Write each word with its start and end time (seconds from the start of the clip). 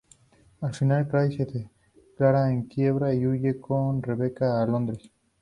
Al 0.61 0.73
final, 0.73 1.05
Clay 1.07 1.31
se 1.37 1.45
declara 1.45 2.49
en 2.51 2.63
quiebra 2.63 3.13
y 3.13 3.27
huye 3.27 3.59
con 3.59 4.01
Rebecca 4.01 4.59
a 4.59 4.65
Londres. 4.65 5.11